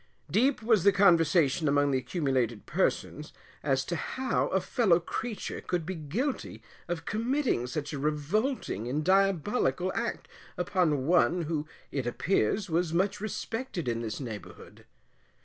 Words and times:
Deep 0.31 0.63
was 0.63 0.83
the 0.83 0.91
conversation 0.91 1.67
among 1.67 1.91
the 1.91 1.97
accumulated 1.99 2.65
persons, 2.65 3.31
as 3.61 3.85
to 3.85 3.95
how 3.95 4.47
a 4.47 4.59
fellow 4.59 4.99
creature 4.99 5.61
could 5.61 5.85
be 5.85 5.93
guilty 5.93 6.63
of 6.87 7.05
committing 7.05 7.67
such 7.67 7.93
a 7.93 7.99
revolting 7.99 8.87
and 8.87 9.05
diabolical 9.05 9.91
act 9.93 10.27
upon 10.57 11.05
one, 11.05 11.43
who, 11.43 11.67
it 11.91 12.07
appears, 12.07 12.67
was 12.67 12.91
much 12.95 13.21
respected 13.21 13.87
in 13.87 14.01
this 14.01 14.19
neighbourhood. 14.19 14.85